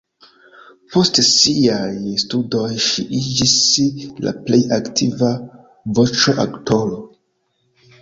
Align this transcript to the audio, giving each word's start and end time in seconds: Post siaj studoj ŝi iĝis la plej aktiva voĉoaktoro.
Post 0.93 1.19
siaj 1.27 1.91
studoj 2.23 2.65
ŝi 2.87 3.07
iĝis 3.21 3.55
la 4.27 4.35
plej 4.49 4.63
aktiva 4.81 5.33
voĉoaktoro. 6.01 7.03